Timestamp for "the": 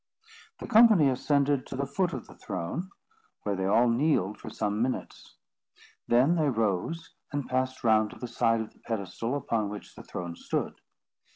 0.57-0.65, 1.75-1.85, 2.25-2.33, 8.17-8.27, 8.73-8.79, 9.93-10.01